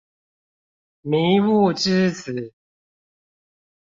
[1.03, 2.53] 迷霧之子